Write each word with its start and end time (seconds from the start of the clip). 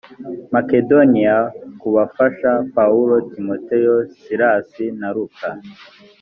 makedoniya 0.53 1.37
kubafasha 1.79 2.51
pawulo 2.75 3.15
timoteyo 3.29 3.95
silasi 4.17 4.85
na 4.99 5.09
luka 5.15 5.47